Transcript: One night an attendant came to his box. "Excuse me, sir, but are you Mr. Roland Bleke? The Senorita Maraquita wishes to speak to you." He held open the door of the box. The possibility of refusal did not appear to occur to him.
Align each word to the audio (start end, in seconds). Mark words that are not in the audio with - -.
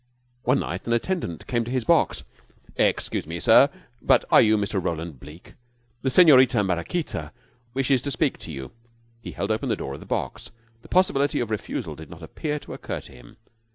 One 0.41 0.61
night 0.61 0.87
an 0.87 0.93
attendant 0.93 1.45
came 1.45 1.63
to 1.63 1.69
his 1.69 1.83
box. 1.85 2.23
"Excuse 2.75 3.27
me, 3.27 3.39
sir, 3.39 3.69
but 4.01 4.25
are 4.31 4.41
you 4.41 4.57
Mr. 4.57 4.83
Roland 4.83 5.19
Bleke? 5.19 5.53
The 6.01 6.09
Senorita 6.09 6.63
Maraquita 6.63 7.31
wishes 7.75 8.01
to 8.01 8.09
speak 8.09 8.39
to 8.39 8.51
you." 8.51 8.71
He 9.21 9.33
held 9.33 9.51
open 9.51 9.69
the 9.69 9.75
door 9.75 9.93
of 9.93 9.99
the 9.99 10.07
box. 10.07 10.49
The 10.81 10.87
possibility 10.87 11.39
of 11.39 11.51
refusal 11.51 11.93
did 11.95 12.09
not 12.09 12.23
appear 12.23 12.57
to 12.61 12.73
occur 12.73 13.01
to 13.01 13.11
him. 13.11 13.37